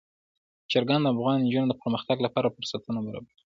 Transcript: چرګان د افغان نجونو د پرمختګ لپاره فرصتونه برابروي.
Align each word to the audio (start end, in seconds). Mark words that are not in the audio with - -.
چرګان 0.71 1.01
د 1.03 1.07
افغان 1.13 1.35
نجونو 1.43 1.67
د 1.69 1.73
پرمختګ 1.81 2.17
لپاره 2.25 2.53
فرصتونه 2.55 2.99
برابروي. 3.07 3.39